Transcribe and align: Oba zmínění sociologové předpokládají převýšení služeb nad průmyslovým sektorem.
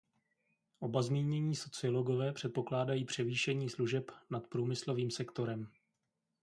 Oba 0.79 1.01
zmínění 1.01 1.55
sociologové 1.55 2.33
předpokládají 2.33 3.05
převýšení 3.05 3.69
služeb 3.69 4.11
nad 4.29 4.47
průmyslovým 4.47 5.11
sektorem. 5.11 5.71